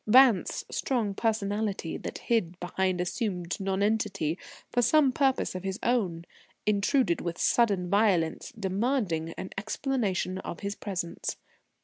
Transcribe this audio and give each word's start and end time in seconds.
Vance, 0.07 0.65
strong 0.71 1.13
personality 1.13 1.95
that 1.95 2.17
hid 2.17 2.59
behind 2.59 2.99
assumed 2.99 3.59
nonentity 3.59 4.35
for 4.71 4.81
some 4.81 5.11
purpose 5.11 5.53
of 5.53 5.63
his 5.63 5.77
own, 5.83 6.25
intruded 6.65 7.21
with 7.21 7.37
sudden 7.37 7.87
violence, 7.87 8.51
demanding 8.59 9.29
an 9.33 9.51
explanation 9.59 10.39
of 10.39 10.61
his 10.61 10.73
presence. 10.73 11.37